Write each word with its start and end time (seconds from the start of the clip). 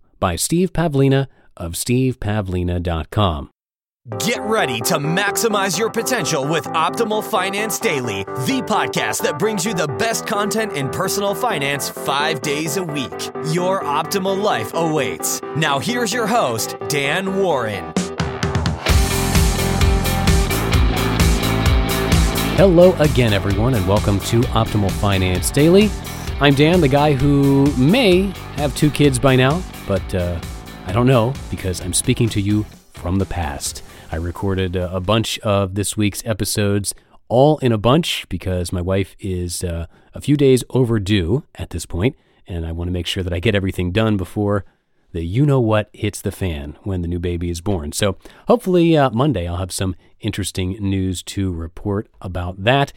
by 0.21 0.37
Steve 0.37 0.71
Pavlina 0.71 1.27
of 1.57 1.73
stevepavlina.com. 1.73 3.49
Get 4.17 4.41
ready 4.41 4.79
to 4.81 4.95
maximize 4.95 5.77
your 5.77 5.91
potential 5.91 6.47
with 6.47 6.63
Optimal 6.65 7.23
Finance 7.23 7.77
Daily, 7.77 8.23
the 8.23 8.63
podcast 8.65 9.21
that 9.21 9.37
brings 9.37 9.63
you 9.63 9.75
the 9.75 9.87
best 9.87 10.25
content 10.25 10.73
in 10.73 10.89
personal 10.89 11.35
finance 11.35 11.87
five 11.87 12.41
days 12.41 12.77
a 12.77 12.83
week. 12.83 13.29
Your 13.51 13.83
optimal 13.83 14.41
life 14.41 14.71
awaits. 14.73 15.39
Now, 15.55 15.77
here's 15.77 16.11
your 16.11 16.25
host, 16.25 16.77
Dan 16.87 17.37
Warren. 17.37 17.93
Hello 22.57 22.93
again, 22.93 23.33
everyone, 23.33 23.75
and 23.75 23.87
welcome 23.87 24.19
to 24.21 24.41
Optimal 24.41 24.91
Finance 24.93 25.51
Daily. 25.51 25.91
I'm 26.39 26.55
Dan, 26.55 26.81
the 26.81 26.87
guy 26.87 27.13
who 27.13 27.71
may 27.75 28.33
have 28.55 28.75
two 28.75 28.89
kids 28.89 29.19
by 29.19 29.35
now, 29.35 29.61
but 29.87 30.15
uh, 30.15 30.39
I 30.85 30.91
don't 30.91 31.07
know 31.07 31.33
because 31.49 31.81
I'm 31.81 31.93
speaking 31.93 32.29
to 32.29 32.41
you 32.41 32.65
from 32.93 33.17
the 33.17 33.25
past. 33.25 33.83
I 34.11 34.17
recorded 34.17 34.75
uh, 34.75 34.89
a 34.91 34.99
bunch 34.99 35.39
of 35.39 35.75
this 35.75 35.95
week's 35.95 36.25
episodes 36.25 36.93
all 37.27 37.57
in 37.59 37.71
a 37.71 37.77
bunch 37.77 38.27
because 38.29 38.73
my 38.73 38.81
wife 38.81 39.15
is 39.19 39.63
uh, 39.63 39.85
a 40.13 40.21
few 40.21 40.35
days 40.35 40.63
overdue 40.71 41.43
at 41.55 41.69
this 41.69 41.85
point, 41.85 42.17
and 42.45 42.65
I 42.65 42.73
want 42.73 42.89
to 42.89 42.91
make 42.91 43.07
sure 43.07 43.23
that 43.23 43.33
I 43.33 43.39
get 43.39 43.55
everything 43.55 43.91
done 43.91 44.17
before 44.17 44.65
the 45.13 45.23
you 45.23 45.45
know 45.45 45.59
what 45.59 45.89
hits 45.93 46.21
the 46.21 46.31
fan 46.31 46.77
when 46.83 47.01
the 47.01 47.07
new 47.07 47.19
baby 47.19 47.49
is 47.49 47.61
born. 47.61 47.91
So 47.91 48.17
hopefully 48.47 48.97
uh, 48.97 49.09
Monday 49.11 49.47
I'll 49.47 49.57
have 49.57 49.71
some 49.71 49.95
interesting 50.19 50.71
news 50.79 51.23
to 51.23 51.51
report 51.51 52.07
about 52.21 52.63
that. 52.63 52.93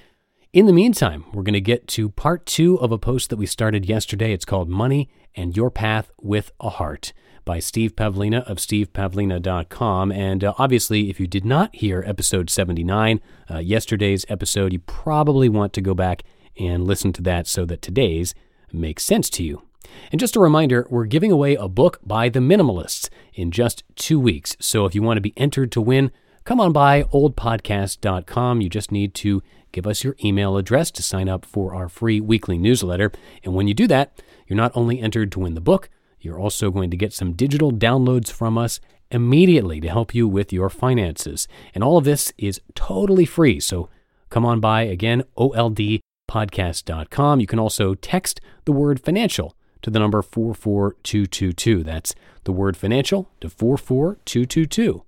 In 0.53 0.67
the 0.67 0.73
meantime, 0.73 1.25
we're 1.33 1.43
going 1.43 1.55
to 1.55 1.61
get 1.61 1.89
to 1.89 2.09
part 2.11 2.47
two 2.47 2.79
of 2.79 2.93
a 2.93 2.99
post 2.99 3.31
that 3.31 3.37
we 3.37 3.47
started 3.47 3.87
yesterday. 3.87 4.33
It's 4.33 4.45
called 4.45 4.69
Money 4.69 5.11
and 5.35 5.57
Your 5.57 5.71
Path 5.71 6.11
with 6.21 6.53
a 6.61 6.71
Heart 6.71 7.13
by 7.45 7.59
Steve 7.59 7.95
Pavlina 7.95 8.43
of 8.49 8.59
stevepavlina.com. 8.59 10.13
And 10.13 10.45
uh, 10.45 10.55
obviously, 10.59 11.11
if 11.11 11.21
you 11.21 11.27
did 11.27 11.45
not 11.45 11.75
hear 11.75 12.03
episode 12.07 12.51
79, 12.51 13.21
uh, 13.51 13.59
yesterday's 13.59 14.25
episode, 14.29 14.73
you 14.73 14.79
probably 14.81 15.49
want 15.49 15.73
to 15.75 15.81
go 15.81 15.95
back 15.95 16.23
and 16.59 16.87
listen 16.87 17.13
to 17.15 17.23
that 17.23 17.47
so 17.47 17.65
that 17.67 17.83
today's 17.83 18.35
makes 18.73 19.05
sense 19.05 19.29
to 19.31 19.45
you. 19.45 19.63
And 20.11 20.19
just 20.19 20.37
a 20.37 20.41
reminder, 20.41 20.87
we're 20.91 21.05
giving 21.05 21.31
away 21.31 21.55
a 21.55 21.69
book 21.69 22.01
by 22.05 22.29
the 22.29 22.41
Minimalists 22.41 23.09
in 23.35 23.51
just 23.51 23.85
two 23.97 24.19
weeks. 24.19 24.57
So 24.61 24.87
if 24.87 24.95
you 24.95 25.03
want 25.03 25.19
to 25.19 25.23
be 25.23 25.35
entered 25.37 25.71
to 25.73 25.81
win, 25.81 26.11
come 26.45 26.61
on 26.61 26.73
by 26.73 27.05
oldpodcast.com. 27.05 28.61
You 28.61 28.69
just 28.69 28.91
need 28.91 29.15
to 29.17 29.43
give 29.73 29.87
us 29.87 30.05
your 30.05 30.17
email 30.25 30.57
address 30.57 30.91
to 30.93 31.03
sign 31.03 31.29
up 31.29 31.45
for 31.45 31.75
our 31.75 31.89
free 31.89 32.21
weekly 32.21 32.57
newsletter. 32.59 33.13
And 33.43 33.55
when 33.55 33.69
you 33.69 33.75
do 33.75 33.87
that, 33.89 34.23
you're 34.55 34.63
not 34.63 34.77
only 34.77 35.01
entered 35.01 35.33
to 35.33 35.41
win 35.41 35.55
the 35.55 35.61
book, 35.61 35.91
you're 36.21 36.39
also 36.39 36.71
going 36.71 36.89
to 36.89 36.97
get 36.97 37.13
some 37.13 37.33
digital 37.33 37.73
downloads 37.73 38.31
from 38.31 38.57
us 38.57 38.79
immediately 39.11 39.81
to 39.81 39.89
help 39.89 40.15
you 40.15 40.29
with 40.29 40.53
your 40.53 40.71
finances. 40.71 41.49
And 41.75 41.83
all 41.83 41.99
of 41.99 42.05
this 42.05 42.33
is 42.39 42.61
totally 42.77 43.25
free. 43.25 43.59
So 43.59 43.89
come 44.31 44.47
on 44.47 44.61
by 44.61 44.83
again, 44.83 45.25
oldpodcast.com. 45.37 47.41
You 47.41 47.47
can 47.49 47.59
also 47.59 47.97
text 47.97 48.41
the 48.65 48.71
word 48.71 49.01
financial 49.01 49.57
to 49.83 49.91
the 49.91 49.99
number 49.99 50.23
44222. 50.23 51.83
That's 51.83 52.15
the 52.45 52.53
word 52.53 52.77
financial 52.77 53.29
to 53.41 53.51
44222. 53.51 55.03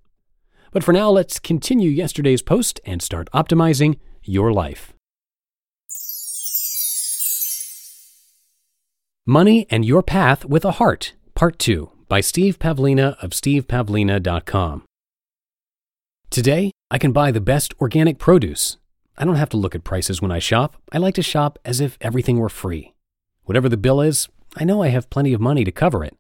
But 0.73 0.83
for 0.83 0.93
now, 0.93 1.11
let's 1.11 1.39
continue 1.39 1.91
yesterday's 1.91 2.43
post 2.43 2.81
and 2.85 3.01
start 3.01 3.29
optimizing 3.33 4.01
your 4.25 4.53
life. 4.53 4.96
Money 9.29 9.67
and 9.71 9.85
Your 9.85 10.05
Path 10.05 10.45
with 10.45 10.65
a 10.65 10.71
Heart, 10.71 11.15
Part 11.35 11.59
2 11.59 11.91
by 12.07 12.21
Steve 12.21 12.61
Pavlina 12.61 13.21
of 13.21 13.31
stevepavlina.com. 13.31 14.85
Today, 16.31 16.71
I 16.93 16.99
can 16.99 17.11
buy 17.11 17.33
the 17.33 17.41
best 17.41 17.75
organic 17.81 18.21
produce. 18.21 18.77
I 19.19 19.25
don't 19.25 19.35
have 19.35 19.49
to 19.49 19.57
look 19.57 19.75
at 19.75 19.83
prices 19.83 20.23
when 20.23 20.31
I 20.31 20.39
shop. 20.39 20.77
I 20.93 20.99
like 20.99 21.17
to 21.17 21.23
shop 21.23 21.59
as 21.65 21.81
if 21.81 21.99
everything 22.01 22.39
were 22.39 22.49
free. 22.49 22.95
Whatever 23.43 23.69
the 23.69 23.77
bill 23.77 24.01
is, 24.01 24.29
I 24.57 24.63
know 24.63 24.81
I 24.81 24.91
have 24.91 25.11
plenty 25.11 25.33
of 25.33 25.41
money 25.41 25.65
to 25.65 25.73
cover 25.73 26.05
it. 26.05 26.17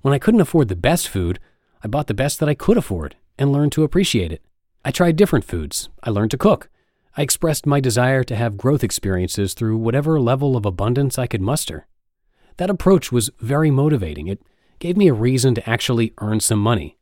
When 0.00 0.12
I 0.12 0.18
couldn't 0.18 0.40
afford 0.40 0.66
the 0.66 0.74
best 0.74 1.08
food, 1.08 1.38
I 1.84 1.86
bought 1.86 2.08
the 2.08 2.12
best 2.12 2.40
that 2.40 2.48
I 2.48 2.54
could 2.54 2.76
afford 2.76 3.14
and 3.38 3.52
learned 3.52 3.70
to 3.72 3.84
appreciate 3.84 4.32
it. 4.32 4.42
I 4.84 4.90
tried 4.90 5.14
different 5.14 5.44
foods. 5.44 5.90
I 6.02 6.10
learned 6.10 6.32
to 6.32 6.38
cook. 6.38 6.68
I 7.16 7.22
expressed 7.22 7.66
my 7.66 7.78
desire 7.78 8.24
to 8.24 8.34
have 8.34 8.58
growth 8.58 8.82
experiences 8.82 9.54
through 9.54 9.76
whatever 9.76 10.18
level 10.18 10.56
of 10.56 10.66
abundance 10.66 11.20
I 11.20 11.28
could 11.28 11.40
muster. 11.40 11.86
That 12.62 12.70
approach 12.70 13.10
was 13.10 13.28
very 13.40 13.72
motivating. 13.72 14.28
It 14.28 14.40
gave 14.78 14.96
me 14.96 15.08
a 15.08 15.12
reason 15.12 15.52
to 15.56 15.68
actually 15.68 16.14
earn 16.18 16.38
some 16.38 16.60
money. 16.60 16.96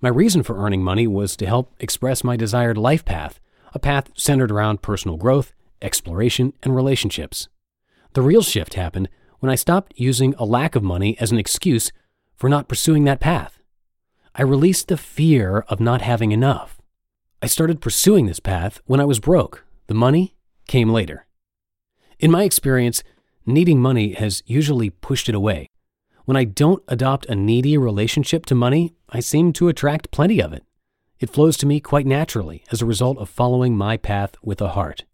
My 0.00 0.08
reason 0.08 0.42
for 0.42 0.58
earning 0.58 0.82
money 0.82 1.06
was 1.06 1.36
to 1.36 1.46
help 1.46 1.72
express 1.78 2.24
my 2.24 2.34
desired 2.34 2.76
life 2.76 3.04
path, 3.04 3.38
a 3.72 3.78
path 3.78 4.10
centered 4.16 4.50
around 4.50 4.82
personal 4.82 5.16
growth, 5.16 5.52
exploration, 5.80 6.54
and 6.64 6.74
relationships. 6.74 7.46
The 8.14 8.20
real 8.20 8.42
shift 8.42 8.74
happened 8.74 9.08
when 9.38 9.48
I 9.48 9.54
stopped 9.54 9.94
using 9.94 10.34
a 10.38 10.44
lack 10.44 10.74
of 10.74 10.82
money 10.82 11.16
as 11.20 11.30
an 11.30 11.38
excuse 11.38 11.92
for 12.34 12.48
not 12.50 12.66
pursuing 12.66 13.04
that 13.04 13.20
path. 13.20 13.60
I 14.34 14.42
released 14.42 14.88
the 14.88 14.96
fear 14.96 15.64
of 15.68 15.78
not 15.78 16.02
having 16.02 16.32
enough. 16.32 16.82
I 17.40 17.46
started 17.46 17.80
pursuing 17.80 18.26
this 18.26 18.40
path 18.40 18.80
when 18.86 18.98
I 18.98 19.04
was 19.04 19.20
broke. 19.20 19.64
The 19.86 19.94
money 19.94 20.34
came 20.66 20.90
later. 20.90 21.26
In 22.18 22.32
my 22.32 22.42
experience, 22.42 23.04
needing 23.46 23.80
money 23.80 24.12
has 24.14 24.42
usually 24.46 24.90
pushed 24.90 25.28
it 25.28 25.34
away. 25.34 25.68
When 26.24 26.36
I 26.36 26.44
don't 26.44 26.82
adopt 26.88 27.26
a 27.26 27.36
needy 27.36 27.78
relationship 27.78 28.44
to 28.46 28.54
money, 28.54 28.94
I 29.08 29.20
seem 29.20 29.52
to 29.54 29.68
attract 29.68 30.10
plenty 30.10 30.40
of 30.40 30.52
it. 30.52 30.64
It 31.20 31.30
flows 31.30 31.56
to 31.58 31.66
me 31.66 31.80
quite 31.80 32.06
naturally 32.06 32.64
as 32.70 32.82
a 32.82 32.86
result 32.86 33.16
of 33.18 33.30
following 33.30 33.76
my 33.76 33.96
path 33.96 34.34
with 34.42 34.60
a 34.60 34.70
heart. 34.70 35.04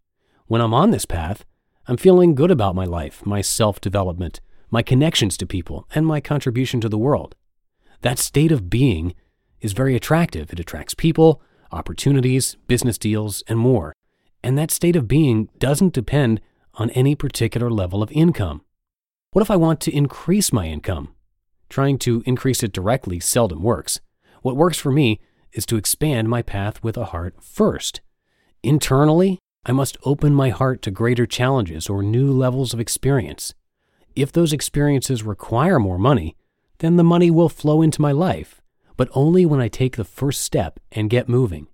When 0.47 0.59
I'm 0.59 0.73
on 0.73 0.91
this 0.91 1.05
path, 1.05 1.45
I'm 1.87 1.97
feeling 1.97 2.35
good 2.35 2.51
about 2.51 2.75
my 2.75 2.85
life, 2.85 3.25
my 3.25 3.41
self 3.41 3.79
development, 3.79 4.41
my 4.71 4.81
connections 4.81 5.37
to 5.37 5.45
people, 5.45 5.87
and 5.93 6.05
my 6.05 6.19
contribution 6.19 6.81
to 6.81 6.89
the 6.89 6.97
world. 6.97 7.35
That 8.01 8.19
state 8.19 8.51
of 8.51 8.69
being 8.69 9.13
is 9.61 9.73
very 9.73 9.95
attractive. 9.95 10.51
It 10.51 10.59
attracts 10.59 10.93
people, 10.93 11.41
opportunities, 11.71 12.57
business 12.67 12.97
deals, 12.97 13.43
and 13.47 13.59
more. 13.59 13.93
And 14.43 14.57
that 14.57 14.71
state 14.71 14.95
of 14.95 15.07
being 15.07 15.49
doesn't 15.59 15.93
depend 15.93 16.41
on 16.75 16.89
any 16.91 17.15
particular 17.15 17.69
level 17.69 18.01
of 18.01 18.11
income. 18.11 18.61
What 19.31 19.41
if 19.41 19.51
I 19.51 19.55
want 19.55 19.79
to 19.81 19.95
increase 19.95 20.53
my 20.53 20.67
income? 20.67 21.15
Trying 21.69 21.97
to 21.99 22.23
increase 22.25 22.63
it 22.63 22.71
directly 22.71 23.19
seldom 23.19 23.63
works. 23.63 23.99
What 24.41 24.57
works 24.57 24.77
for 24.77 24.91
me 24.91 25.19
is 25.53 25.65
to 25.67 25.77
expand 25.77 26.29
my 26.29 26.41
path 26.41 26.83
with 26.83 26.97
a 26.97 27.05
heart 27.05 27.35
first. 27.41 28.01
Internally, 28.61 29.39
I 29.65 29.71
must 29.71 29.97
open 30.03 30.33
my 30.33 30.49
heart 30.49 30.81
to 30.83 30.91
greater 30.91 31.25
challenges 31.25 31.89
or 31.89 32.03
new 32.03 32.31
levels 32.31 32.73
of 32.73 32.79
experience. 32.79 33.53
If 34.15 34.31
those 34.31 34.53
experiences 34.53 35.23
require 35.23 35.79
more 35.79 35.97
money, 35.97 36.35
then 36.79 36.97
the 36.97 37.03
money 37.03 37.31
will 37.31 37.49
flow 37.49 37.81
into 37.81 38.01
my 38.01 38.11
life, 38.11 38.61
but 38.97 39.09
only 39.13 39.45
when 39.45 39.61
I 39.61 39.67
take 39.67 39.95
the 39.95 40.03
first 40.03 40.41
step 40.41 40.79
and 40.91 41.09
get 41.09 41.29
moving. 41.29 41.67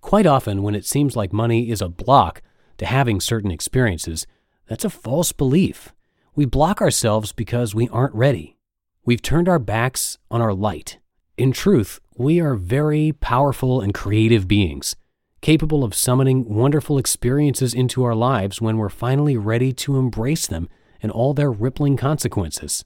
Quite 0.00 0.26
often, 0.26 0.62
when 0.62 0.74
it 0.74 0.86
seems 0.86 1.16
like 1.16 1.32
money 1.32 1.70
is 1.70 1.82
a 1.82 1.88
block 1.88 2.42
to 2.78 2.86
having 2.86 3.20
certain 3.20 3.50
experiences, 3.50 4.26
that's 4.68 4.84
a 4.84 4.90
false 4.90 5.32
belief. 5.32 5.92
We 6.34 6.44
block 6.44 6.80
ourselves 6.80 7.32
because 7.32 7.74
we 7.74 7.88
aren't 7.88 8.14
ready. 8.14 8.56
We've 9.04 9.22
turned 9.22 9.48
our 9.48 9.58
backs 9.58 10.18
on 10.30 10.40
our 10.40 10.54
light. 10.54 10.98
In 11.36 11.52
truth, 11.52 12.00
we 12.16 12.40
are 12.40 12.54
very 12.54 13.12
powerful 13.12 13.80
and 13.80 13.92
creative 13.92 14.48
beings, 14.48 14.96
capable 15.40 15.84
of 15.84 15.94
summoning 15.94 16.48
wonderful 16.48 16.96
experiences 16.96 17.74
into 17.74 18.04
our 18.04 18.14
lives 18.14 18.60
when 18.60 18.78
we're 18.78 18.88
finally 18.88 19.36
ready 19.36 19.72
to 19.72 19.96
embrace 19.96 20.46
them 20.46 20.68
and 21.02 21.12
all 21.12 21.34
their 21.34 21.50
rippling 21.50 21.96
consequences. 21.96 22.84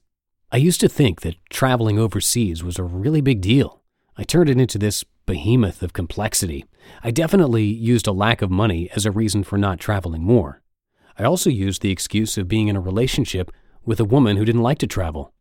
I 0.51 0.57
used 0.57 0.81
to 0.81 0.89
think 0.89 1.21
that 1.21 1.35
traveling 1.49 1.99
overseas 1.99 2.63
was 2.63 2.77
a 2.77 2.83
really 2.83 3.21
big 3.21 3.39
deal. 3.39 3.81
I 4.17 4.23
turned 4.23 4.49
it 4.49 4.59
into 4.59 4.77
this 4.77 5.05
behemoth 5.29 5.83
of 5.83 5.93
complexity. 5.93 6.65
I 7.03 7.11
definitely 7.11 7.65
used 7.65 8.07
a 8.07 8.11
lack 8.11 8.41
of 8.41 8.49
money 8.49 8.89
as 8.95 9.05
a 9.05 9.11
reason 9.11 9.43
for 9.43 9.59
not 9.59 9.79
traveling 9.79 10.23
more. 10.23 10.59
I 11.19 11.23
also 11.23 11.51
used 11.51 11.83
the 11.83 11.91
excuse 11.91 12.35
of 12.35 12.47
being 12.47 12.67
in 12.67 12.75
a 12.75 12.81
relationship 12.81 13.51
with 13.85 13.99
a 13.99 14.05
woman 14.05 14.37
who 14.37 14.45
didn't 14.45 14.63
like 14.63 14.79
to 14.79 14.87
travel. 14.87 15.31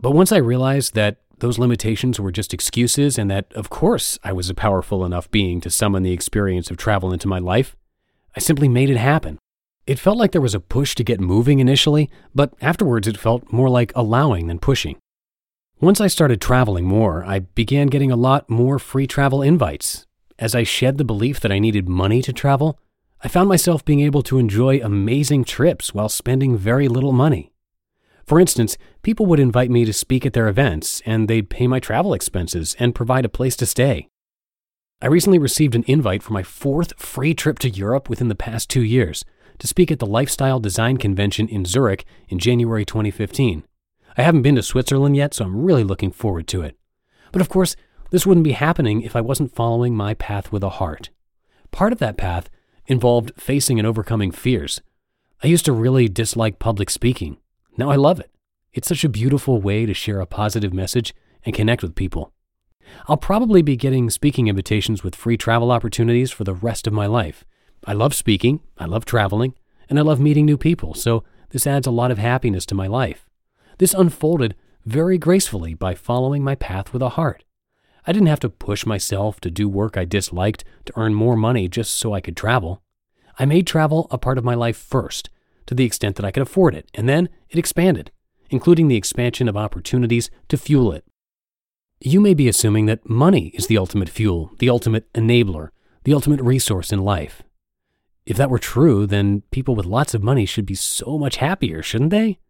But 0.00 0.12
once 0.12 0.32
I 0.32 0.38
realized 0.38 0.94
that 0.94 1.18
those 1.40 1.58
limitations 1.58 2.18
were 2.18 2.32
just 2.32 2.54
excuses 2.54 3.18
and 3.18 3.30
that, 3.30 3.52
of 3.52 3.68
course, 3.68 4.18
I 4.24 4.32
was 4.32 4.48
a 4.48 4.54
powerful 4.54 5.04
enough 5.04 5.30
being 5.30 5.60
to 5.60 5.68
summon 5.68 6.02
the 6.02 6.12
experience 6.12 6.70
of 6.70 6.78
travel 6.78 7.12
into 7.12 7.28
my 7.28 7.38
life, 7.38 7.76
I 8.34 8.40
simply 8.40 8.68
made 8.68 8.88
it 8.88 8.96
happen. 8.96 9.38
It 9.86 9.98
felt 9.98 10.16
like 10.16 10.32
there 10.32 10.40
was 10.40 10.54
a 10.54 10.60
push 10.60 10.94
to 10.94 11.04
get 11.04 11.20
moving 11.20 11.58
initially, 11.58 12.08
but 12.34 12.54
afterwards 12.62 13.06
it 13.06 13.18
felt 13.18 13.52
more 13.52 13.68
like 13.68 13.92
allowing 13.94 14.46
than 14.46 14.60
pushing. 14.60 14.96
Once 15.82 15.98
I 15.98 16.08
started 16.08 16.42
traveling 16.42 16.84
more, 16.84 17.24
I 17.24 17.38
began 17.38 17.86
getting 17.86 18.10
a 18.10 18.16
lot 18.16 18.50
more 18.50 18.78
free 18.78 19.06
travel 19.06 19.40
invites. 19.40 20.06
As 20.38 20.54
I 20.54 20.62
shed 20.62 20.98
the 20.98 21.06
belief 21.06 21.40
that 21.40 21.50
I 21.50 21.58
needed 21.58 21.88
money 21.88 22.20
to 22.20 22.34
travel, 22.34 22.78
I 23.24 23.28
found 23.28 23.48
myself 23.48 23.82
being 23.82 24.00
able 24.00 24.22
to 24.24 24.36
enjoy 24.36 24.80
amazing 24.82 25.44
trips 25.44 25.94
while 25.94 26.10
spending 26.10 26.58
very 26.58 26.86
little 26.86 27.12
money. 27.12 27.54
For 28.26 28.38
instance, 28.38 28.76
people 29.00 29.24
would 29.24 29.40
invite 29.40 29.70
me 29.70 29.86
to 29.86 29.92
speak 29.94 30.26
at 30.26 30.34
their 30.34 30.48
events, 30.48 31.00
and 31.06 31.28
they'd 31.28 31.48
pay 31.48 31.66
my 31.66 31.80
travel 31.80 32.12
expenses 32.12 32.76
and 32.78 32.94
provide 32.94 33.24
a 33.24 33.30
place 33.30 33.56
to 33.56 33.64
stay. 33.64 34.06
I 35.00 35.06
recently 35.06 35.38
received 35.38 35.74
an 35.74 35.84
invite 35.86 36.22
for 36.22 36.34
my 36.34 36.42
fourth 36.42 36.92
free 37.00 37.32
trip 37.32 37.58
to 37.60 37.70
Europe 37.70 38.10
within 38.10 38.28
the 38.28 38.34
past 38.34 38.68
two 38.68 38.82
years 38.82 39.24
to 39.58 39.66
speak 39.66 39.90
at 39.90 39.98
the 39.98 40.04
Lifestyle 40.04 40.60
Design 40.60 40.98
Convention 40.98 41.48
in 41.48 41.64
Zurich 41.64 42.04
in 42.28 42.38
January 42.38 42.84
2015. 42.84 43.64
I 44.16 44.22
haven't 44.22 44.42
been 44.42 44.56
to 44.56 44.62
Switzerland 44.62 45.16
yet, 45.16 45.34
so 45.34 45.44
I'm 45.44 45.64
really 45.64 45.84
looking 45.84 46.10
forward 46.10 46.46
to 46.48 46.62
it. 46.62 46.76
But 47.32 47.40
of 47.40 47.48
course, 47.48 47.76
this 48.10 48.26
wouldn't 48.26 48.44
be 48.44 48.52
happening 48.52 49.02
if 49.02 49.14
I 49.14 49.20
wasn't 49.20 49.54
following 49.54 49.94
my 49.94 50.14
path 50.14 50.50
with 50.50 50.64
a 50.64 50.70
heart. 50.70 51.10
Part 51.70 51.92
of 51.92 52.00
that 52.00 52.16
path 52.16 52.50
involved 52.86 53.32
facing 53.36 53.78
and 53.78 53.86
overcoming 53.86 54.32
fears. 54.32 54.80
I 55.42 55.46
used 55.46 55.64
to 55.66 55.72
really 55.72 56.08
dislike 56.08 56.58
public 56.58 56.90
speaking. 56.90 57.38
Now 57.76 57.88
I 57.90 57.96
love 57.96 58.18
it. 58.18 58.30
It's 58.72 58.88
such 58.88 59.04
a 59.04 59.08
beautiful 59.08 59.60
way 59.60 59.86
to 59.86 59.94
share 59.94 60.20
a 60.20 60.26
positive 60.26 60.74
message 60.74 61.14
and 61.44 61.54
connect 61.54 61.82
with 61.82 61.94
people. 61.94 62.32
I'll 63.06 63.16
probably 63.16 63.62
be 63.62 63.76
getting 63.76 64.10
speaking 64.10 64.48
invitations 64.48 65.04
with 65.04 65.14
free 65.14 65.36
travel 65.36 65.70
opportunities 65.70 66.32
for 66.32 66.44
the 66.44 66.54
rest 66.54 66.86
of 66.86 66.92
my 66.92 67.06
life. 67.06 67.44
I 67.86 67.92
love 67.92 68.14
speaking, 68.14 68.60
I 68.76 68.86
love 68.86 69.04
traveling, 69.04 69.54
and 69.88 69.98
I 69.98 70.02
love 70.02 70.20
meeting 70.20 70.44
new 70.44 70.58
people, 70.58 70.94
so 70.94 71.24
this 71.50 71.66
adds 71.66 71.86
a 71.86 71.92
lot 71.92 72.10
of 72.10 72.18
happiness 72.18 72.66
to 72.66 72.74
my 72.74 72.88
life. 72.88 73.29
This 73.80 73.94
unfolded 73.94 74.56
very 74.84 75.16
gracefully 75.16 75.72
by 75.72 75.94
following 75.94 76.44
my 76.44 76.54
path 76.54 76.92
with 76.92 77.00
a 77.00 77.08
heart. 77.08 77.44
I 78.06 78.12
didn't 78.12 78.28
have 78.28 78.40
to 78.40 78.50
push 78.50 78.84
myself 78.84 79.40
to 79.40 79.50
do 79.50 79.70
work 79.70 79.96
I 79.96 80.04
disliked 80.04 80.64
to 80.84 80.92
earn 80.96 81.14
more 81.14 81.34
money 81.34 81.66
just 81.66 81.94
so 81.94 82.12
I 82.12 82.20
could 82.20 82.36
travel. 82.36 82.82
I 83.38 83.46
made 83.46 83.66
travel 83.66 84.06
a 84.10 84.18
part 84.18 84.36
of 84.36 84.44
my 84.44 84.54
life 84.54 84.76
first, 84.76 85.30
to 85.64 85.74
the 85.74 85.84
extent 85.84 86.16
that 86.16 86.26
I 86.26 86.30
could 86.30 86.42
afford 86.42 86.74
it, 86.74 86.90
and 86.92 87.08
then 87.08 87.30
it 87.48 87.58
expanded, 87.58 88.10
including 88.50 88.88
the 88.88 88.96
expansion 88.96 89.48
of 89.48 89.56
opportunities 89.56 90.30
to 90.48 90.58
fuel 90.58 90.92
it. 90.92 91.06
You 92.00 92.20
may 92.20 92.34
be 92.34 92.48
assuming 92.48 92.84
that 92.84 93.08
money 93.08 93.46
is 93.54 93.66
the 93.66 93.78
ultimate 93.78 94.10
fuel, 94.10 94.52
the 94.58 94.68
ultimate 94.68 95.10
enabler, 95.14 95.70
the 96.04 96.12
ultimate 96.12 96.42
resource 96.42 96.92
in 96.92 97.00
life. 97.02 97.42
If 98.26 98.36
that 98.36 98.50
were 98.50 98.58
true, 98.58 99.06
then 99.06 99.40
people 99.50 99.74
with 99.74 99.86
lots 99.86 100.12
of 100.12 100.22
money 100.22 100.44
should 100.44 100.66
be 100.66 100.74
so 100.74 101.16
much 101.16 101.36
happier, 101.36 101.82
shouldn't 101.82 102.10
they? 102.10 102.40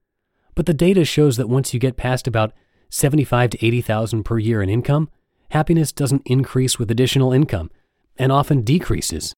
But 0.54 0.66
the 0.66 0.74
data 0.74 1.04
shows 1.04 1.36
that 1.36 1.48
once 1.48 1.72
you 1.72 1.80
get 1.80 1.96
past 1.96 2.26
about 2.26 2.52
75 2.90 3.50
to 3.50 3.66
80,000 3.66 4.24
per 4.24 4.38
year 4.38 4.62
in 4.62 4.68
income, 4.68 5.08
happiness 5.50 5.92
doesn't 5.92 6.22
increase 6.26 6.78
with 6.78 6.90
additional 6.90 7.32
income 7.32 7.70
and 8.16 8.32
often 8.32 8.62
decreases. 8.62 9.34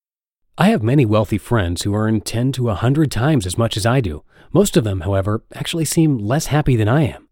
I 0.58 0.68
have 0.68 0.82
many 0.82 1.06
wealthy 1.06 1.38
friends 1.38 1.82
who 1.82 1.94
earn 1.94 2.20
10 2.20 2.52
to 2.52 2.64
100 2.64 3.10
times 3.10 3.46
as 3.46 3.56
much 3.56 3.76
as 3.76 3.86
I 3.86 4.00
do. 4.00 4.22
Most 4.52 4.76
of 4.76 4.84
them, 4.84 5.00
however, 5.00 5.44
actually 5.54 5.86
seem 5.86 6.18
less 6.18 6.46
happy 6.46 6.76
than 6.76 6.88
I 6.88 7.02
am. 7.02 7.28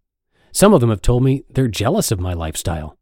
Some 0.53 0.73
of 0.73 0.81
them 0.81 0.91
have 0.91 1.03
told 1.03 1.23
me 1.23 1.45
they're 1.51 1.69
jealous 1.69 2.11
of 2.11 2.19
my 2.19 2.33
lifestyle. 2.33 2.97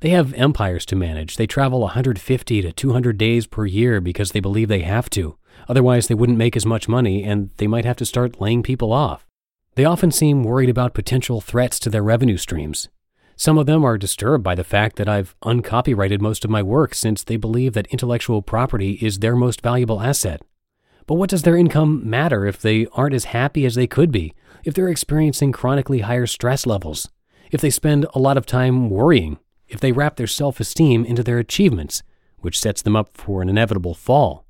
They 0.00 0.10
have 0.10 0.34
empires 0.34 0.84
to 0.86 0.96
manage. 0.96 1.36
They 1.36 1.46
travel 1.46 1.80
150 1.80 2.62
to 2.62 2.72
200 2.72 3.18
days 3.18 3.46
per 3.46 3.64
year 3.64 4.00
because 4.00 4.32
they 4.32 4.40
believe 4.40 4.68
they 4.68 4.82
have 4.82 5.08
to. 5.10 5.38
Otherwise, 5.68 6.08
they 6.08 6.14
wouldn't 6.14 6.38
make 6.38 6.56
as 6.56 6.66
much 6.66 6.88
money 6.88 7.24
and 7.24 7.50
they 7.56 7.66
might 7.66 7.84
have 7.84 7.96
to 7.96 8.06
start 8.06 8.40
laying 8.40 8.62
people 8.62 8.92
off. 8.92 9.26
They 9.74 9.84
often 9.86 10.10
seem 10.10 10.42
worried 10.44 10.68
about 10.68 10.92
potential 10.92 11.40
threats 11.40 11.78
to 11.80 11.90
their 11.90 12.02
revenue 12.02 12.36
streams. 12.36 12.88
Some 13.36 13.56
of 13.56 13.66
them 13.66 13.84
are 13.84 13.96
disturbed 13.96 14.44
by 14.44 14.54
the 14.54 14.64
fact 14.64 14.96
that 14.96 15.08
I've 15.08 15.34
uncopyrighted 15.42 16.20
most 16.20 16.44
of 16.44 16.50
my 16.50 16.62
work 16.62 16.94
since 16.94 17.24
they 17.24 17.36
believe 17.36 17.72
that 17.72 17.86
intellectual 17.86 18.42
property 18.42 18.98
is 19.00 19.18
their 19.18 19.34
most 19.34 19.62
valuable 19.62 20.02
asset. 20.02 20.42
But 21.06 21.14
what 21.14 21.30
does 21.30 21.42
their 21.42 21.56
income 21.56 22.08
matter 22.08 22.44
if 22.46 22.60
they 22.60 22.86
aren't 22.92 23.14
as 23.14 23.24
happy 23.24 23.64
as 23.64 23.74
they 23.74 23.86
could 23.86 24.12
be, 24.12 24.34
if 24.62 24.74
they're 24.74 24.88
experiencing 24.88 25.52
chronically 25.52 26.00
higher 26.00 26.26
stress 26.26 26.66
levels, 26.66 27.08
if 27.50 27.60
they 27.60 27.70
spend 27.70 28.06
a 28.14 28.18
lot 28.18 28.36
of 28.36 28.46
time 28.46 28.90
worrying, 28.90 29.38
if 29.68 29.80
they 29.80 29.90
wrap 29.90 30.16
their 30.16 30.26
self 30.26 30.60
esteem 30.60 31.04
into 31.04 31.22
their 31.22 31.38
achievements, 31.38 32.02
which 32.38 32.60
sets 32.60 32.82
them 32.82 32.94
up 32.94 33.16
for 33.16 33.40
an 33.40 33.48
inevitable 33.48 33.94
fall? 33.94 34.44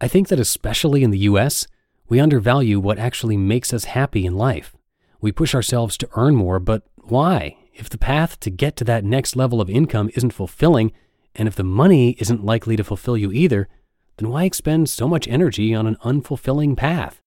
I 0.00 0.08
think 0.08 0.28
that 0.28 0.40
especially 0.40 1.02
in 1.04 1.10
the 1.10 1.20
US, 1.20 1.66
we 2.10 2.20
undervalue 2.20 2.80
what 2.80 2.98
actually 2.98 3.36
makes 3.36 3.72
us 3.72 3.84
happy 3.84 4.26
in 4.26 4.34
life. 4.36 4.76
We 5.20 5.30
push 5.30 5.54
ourselves 5.54 5.96
to 5.98 6.08
earn 6.16 6.34
more, 6.34 6.58
but 6.58 6.82
why? 6.96 7.56
If 7.72 7.88
the 7.88 7.98
path 7.98 8.38
to 8.40 8.50
get 8.50 8.76
to 8.76 8.84
that 8.84 9.04
next 9.04 9.36
level 9.36 9.60
of 9.60 9.70
income 9.70 10.10
isn't 10.14 10.32
fulfilling, 10.32 10.92
and 11.36 11.46
if 11.46 11.54
the 11.54 11.62
money 11.62 12.16
isn't 12.18 12.44
likely 12.44 12.76
to 12.76 12.84
fulfill 12.84 13.16
you 13.16 13.30
either, 13.30 13.68
then 14.16 14.28
why 14.28 14.42
expend 14.44 14.90
so 14.90 15.08
much 15.08 15.28
energy 15.28 15.72
on 15.72 15.86
an 15.86 15.96
unfulfilling 16.04 16.76
path? 16.76 17.22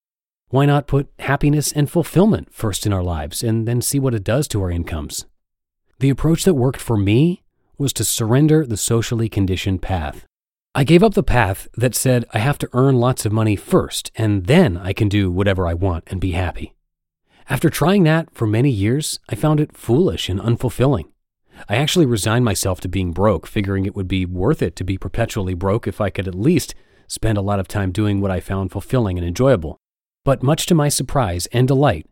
Why 0.50 0.66
not 0.66 0.86
put 0.86 1.10
happiness 1.20 1.72
and 1.72 1.90
fulfillment 1.90 2.54
first 2.54 2.86
in 2.86 2.92
our 2.92 3.02
lives 3.02 3.42
and 3.42 3.66
then 3.66 3.82
see 3.82 4.00
what 4.00 4.14
it 4.14 4.24
does 4.24 4.50
to 4.50 4.62
our 4.62 4.70
incomes? 4.70 5.26
The 6.00 6.10
approach 6.10 6.44
that 6.44 6.56
worked 6.56 6.82
for 6.82 6.98
me 6.98 7.42
was 7.78 7.94
to 7.94 8.04
surrender 8.04 8.66
the 8.66 8.78
socially 8.78 9.30
conditioned 9.30 9.82
path. 9.82 10.26
I 10.76 10.84
gave 10.84 11.04
up 11.04 11.14
the 11.14 11.22
path 11.22 11.68
that 11.76 11.94
said 11.94 12.26
I 12.34 12.40
have 12.40 12.58
to 12.58 12.70
earn 12.74 12.96
lots 12.96 13.28
of 13.28 13.32
money 13.32 13.56
first 13.56 14.12
and 14.16 14.48
then 14.48 14.76
I 14.76 14.92
can 14.92 15.08
do 15.08 15.30
whatever 15.30 15.68
I 15.68 15.76
want 15.76 16.04
and 16.08 16.20
be 16.20 16.32
happy. 16.32 16.74
After 17.48 17.70
trying 17.70 18.04
that 18.06 18.34
for 18.34 18.48
many 18.48 18.72
years, 18.72 19.20
I 19.30 19.36
found 19.36 19.60
it 19.60 19.78
foolish 19.78 20.30
and 20.30 20.40
unfulfilling. 20.40 21.12
I 21.70 21.76
actually 21.76 22.08
resigned 22.08 22.44
myself 22.44 22.82
to 22.82 22.88
being 22.88 23.12
broke, 23.12 23.46
figuring 23.46 23.86
it 23.86 23.96
would 23.96 24.08
be 24.08 24.26
worth 24.26 24.64
it 24.64 24.76
to 24.78 24.84
be 24.84 24.98
perpetually 24.98 25.54
broke 25.54 25.88
if 25.88 26.02
I 26.02 26.10
could 26.10 26.28
at 26.28 26.34
least 26.34 26.74
spend 27.08 27.38
a 27.38 27.42
lot 27.42 27.60
of 27.60 27.68
time 27.68 27.92
doing 27.92 28.20
what 28.20 28.32
I 28.32 28.40
found 28.40 28.72
fulfilling 28.72 29.20
and 29.20 29.28
enjoyable. 29.28 29.78
But 30.26 30.42
much 30.42 30.66
to 30.68 30.76
my 30.76 30.90
surprise 30.90 31.46
and 31.54 31.68
delight, 31.68 32.08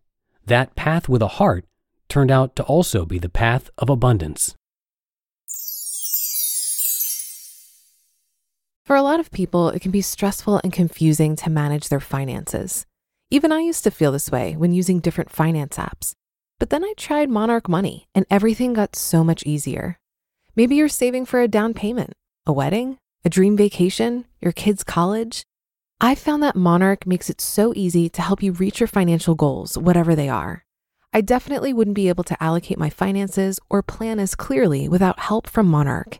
that 0.46 0.76
path 0.76 1.10
with 1.10 1.24
a 1.24 1.40
heart 1.40 1.66
turned 2.10 2.30
out 2.30 2.56
to 2.58 2.64
also 2.64 3.06
be 3.06 3.18
the 3.18 3.28
path 3.28 3.72
of 3.80 3.90
abundance. 3.90 4.54
For 8.86 8.96
a 8.96 9.04
lot 9.04 9.20
of 9.20 9.32
people, 9.32 9.70
it 9.70 9.82
can 9.82 9.92
be 9.92 10.02
stressful 10.02 10.60
and 10.64 10.74
confusing 10.74 11.36
to 11.38 11.50
manage 11.50 11.90
their 11.90 12.00
finances. 12.00 12.86
Even 13.30 13.52
I 13.52 13.62
used 13.62 13.84
to 13.84 13.92
feel 13.92 14.12
this 14.12 14.32
way 14.32 14.56
when 14.58 14.74
using 14.74 15.00
different 15.00 15.30
finance 15.30 15.78
apps. 15.78 16.14
But 16.60 16.70
then 16.70 16.84
I 16.84 16.94
tried 16.98 17.30
Monarch 17.30 17.70
Money 17.70 18.08
and 18.14 18.26
everything 18.30 18.74
got 18.74 18.96
so 18.96 19.24
much 19.24 19.44
easier. 19.44 19.98
Maybe 20.56 20.76
you're 20.76 20.90
saving 20.90 21.26
for 21.26 21.42
a 21.42 21.48
down 21.48 21.74
payment, 21.74 22.14
a 22.46 22.52
wedding, 22.52 22.98
a 23.24 23.30
dream 23.30 23.56
vacation, 23.56 24.26
your 24.42 24.52
kids' 24.52 24.84
college. 24.84 25.44
I 26.02 26.16
found 26.16 26.42
that 26.44 26.56
Monarch 26.56 27.06
makes 27.06 27.30
it 27.30 27.40
so 27.40 27.74
easy 27.76 28.10
to 28.10 28.22
help 28.22 28.42
you 28.42 28.52
reach 28.52 28.80
your 28.80 28.88
financial 28.88 29.36
goals, 29.36 29.78
whatever 29.78 30.16
they 30.16 30.28
are. 30.28 30.64
I 31.14 31.22
definitely 31.22 31.72
wouldn't 31.72 31.96
be 31.96 32.10
able 32.10 32.24
to 32.26 32.44
allocate 32.44 32.80
my 32.80 32.90
finances 32.90 33.60
or 33.70 33.84
plan 33.84 34.20
as 34.20 34.34
clearly 34.34 34.90
without 34.90 35.20
help 35.20 35.48
from 35.48 35.68
Monarch. 35.68 36.20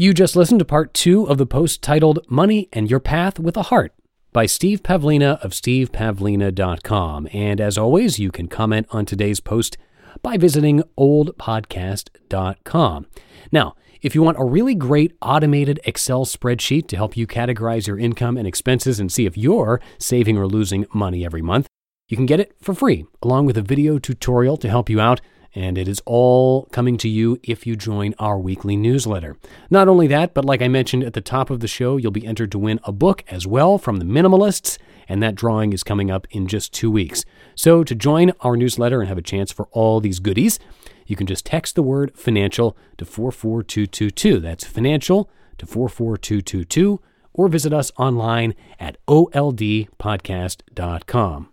You 0.00 0.14
just 0.14 0.36
listened 0.36 0.60
to 0.60 0.64
part 0.64 0.94
two 0.94 1.24
of 1.24 1.38
the 1.38 1.46
post 1.46 1.82
titled 1.82 2.24
Money 2.28 2.68
and 2.72 2.88
Your 2.88 3.00
Path 3.00 3.40
with 3.40 3.56
a 3.56 3.64
Heart 3.64 3.92
by 4.32 4.46
Steve 4.46 4.84
Pavlina 4.84 5.42
of 5.42 5.50
stevepavlina.com. 5.50 7.28
And 7.32 7.60
as 7.60 7.76
always, 7.76 8.20
you 8.20 8.30
can 8.30 8.46
comment 8.46 8.86
on 8.92 9.04
today's 9.04 9.40
post 9.40 9.76
by 10.22 10.36
visiting 10.36 10.84
oldpodcast.com. 10.96 13.06
Now, 13.50 13.74
if 14.00 14.14
you 14.14 14.22
want 14.22 14.38
a 14.38 14.44
really 14.44 14.76
great 14.76 15.16
automated 15.20 15.80
Excel 15.82 16.24
spreadsheet 16.24 16.86
to 16.86 16.96
help 16.96 17.16
you 17.16 17.26
categorize 17.26 17.88
your 17.88 17.98
income 17.98 18.36
and 18.36 18.46
expenses 18.46 19.00
and 19.00 19.10
see 19.10 19.26
if 19.26 19.36
you're 19.36 19.80
saving 19.98 20.38
or 20.38 20.46
losing 20.46 20.86
money 20.94 21.24
every 21.24 21.42
month, 21.42 21.66
you 22.06 22.16
can 22.16 22.26
get 22.26 22.38
it 22.38 22.54
for 22.60 22.72
free, 22.72 23.04
along 23.20 23.46
with 23.46 23.58
a 23.58 23.62
video 23.62 23.98
tutorial 23.98 24.56
to 24.58 24.68
help 24.68 24.88
you 24.88 25.00
out 25.00 25.20
and 25.58 25.76
it 25.76 25.88
is 25.88 26.00
all 26.06 26.66
coming 26.66 26.96
to 26.96 27.08
you 27.08 27.40
if 27.42 27.66
you 27.66 27.74
join 27.74 28.14
our 28.20 28.38
weekly 28.38 28.76
newsletter. 28.76 29.36
Not 29.70 29.88
only 29.88 30.06
that, 30.06 30.32
but 30.32 30.44
like 30.44 30.62
I 30.62 30.68
mentioned 30.68 31.02
at 31.02 31.14
the 31.14 31.20
top 31.20 31.50
of 31.50 31.58
the 31.58 31.66
show, 31.66 31.96
you'll 31.96 32.12
be 32.12 32.24
entered 32.24 32.52
to 32.52 32.60
win 32.60 32.78
a 32.84 32.92
book 32.92 33.24
as 33.26 33.44
well 33.44 33.76
from 33.76 33.96
the 33.96 34.04
Minimalists, 34.04 34.78
and 35.08 35.20
that 35.20 35.34
drawing 35.34 35.72
is 35.72 35.82
coming 35.82 36.12
up 36.12 36.28
in 36.30 36.46
just 36.46 36.72
two 36.72 36.92
weeks. 36.92 37.24
So 37.56 37.82
to 37.82 37.96
join 37.96 38.30
our 38.42 38.56
newsletter 38.56 39.00
and 39.00 39.08
have 39.08 39.18
a 39.18 39.22
chance 39.22 39.50
for 39.50 39.66
all 39.72 39.98
these 39.98 40.20
goodies, 40.20 40.60
you 41.06 41.16
can 41.16 41.26
just 41.26 41.44
text 41.44 41.74
the 41.74 41.82
word 41.82 42.16
financial 42.16 42.76
to 42.98 43.04
44222. 43.04 44.38
That's 44.38 44.64
financial 44.64 45.28
to 45.58 45.66
44222, 45.66 47.00
or 47.32 47.48
visit 47.48 47.72
us 47.72 47.90
online 47.98 48.54
at 48.78 48.96
oldpodcast.com. 49.08 51.48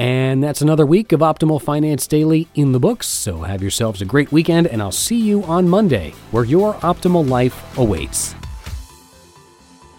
And 0.00 0.42
that's 0.42 0.62
another 0.62 0.86
week 0.86 1.12
of 1.12 1.20
Optimal 1.20 1.60
Finance 1.60 2.06
Daily 2.06 2.48
in 2.54 2.72
the 2.72 2.80
books. 2.80 3.06
So 3.06 3.42
have 3.42 3.60
yourselves 3.60 4.00
a 4.00 4.06
great 4.06 4.32
weekend, 4.32 4.66
and 4.66 4.80
I'll 4.80 4.90
see 4.90 5.20
you 5.20 5.44
on 5.44 5.68
Monday, 5.68 6.14
where 6.30 6.44
your 6.44 6.72
optimal 6.76 7.28
life 7.28 7.76
awaits. 7.76 8.34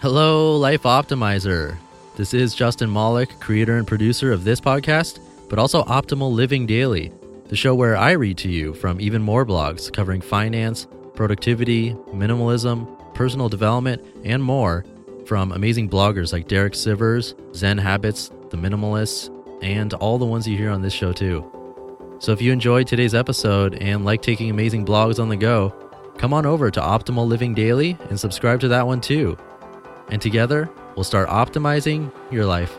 Hello, 0.00 0.56
Life 0.56 0.82
Optimizer. 0.82 1.76
This 2.16 2.34
is 2.34 2.52
Justin 2.52 2.92
Malik, 2.92 3.38
creator 3.38 3.76
and 3.76 3.86
producer 3.86 4.32
of 4.32 4.42
this 4.42 4.60
podcast, 4.60 5.20
but 5.48 5.60
also 5.60 5.84
Optimal 5.84 6.32
Living 6.32 6.66
Daily, 6.66 7.12
the 7.46 7.54
show 7.54 7.72
where 7.72 7.96
I 7.96 8.10
read 8.10 8.38
to 8.38 8.48
you 8.48 8.74
from 8.74 9.00
even 9.00 9.22
more 9.22 9.46
blogs 9.46 9.92
covering 9.92 10.20
finance, 10.20 10.88
productivity, 11.14 11.92
minimalism, 12.08 13.14
personal 13.14 13.48
development, 13.48 14.04
and 14.24 14.42
more 14.42 14.84
from 15.26 15.52
amazing 15.52 15.88
bloggers 15.88 16.32
like 16.32 16.48
Derek 16.48 16.72
Sivers, 16.72 17.36
Zen 17.54 17.78
Habits, 17.78 18.32
The 18.50 18.56
Minimalists, 18.56 19.30
and 19.62 19.94
all 19.94 20.18
the 20.18 20.26
ones 20.26 20.46
you 20.46 20.56
hear 20.58 20.70
on 20.70 20.82
this 20.82 20.92
show, 20.92 21.12
too. 21.12 21.48
So 22.18 22.30
if 22.30 22.40
you 22.40 22.52
enjoyed 22.52 22.86
today's 22.86 23.14
episode 23.14 23.74
and 23.82 24.04
like 24.04 24.22
taking 24.22 24.48
amazing 24.48 24.86
blogs 24.86 25.20
on 25.20 25.28
the 25.28 25.36
go, 25.36 25.70
come 26.18 26.32
on 26.32 26.46
over 26.46 26.70
to 26.70 26.80
Optimal 26.80 27.26
Living 27.26 27.52
Daily 27.52 27.96
and 28.10 28.20
subscribe 28.20 28.60
to 28.60 28.68
that 28.68 28.86
one 28.86 29.00
too. 29.00 29.36
And 30.08 30.22
together, 30.22 30.70
we'll 30.94 31.02
start 31.02 31.28
optimizing 31.28 32.12
your 32.30 32.46
life. 32.46 32.78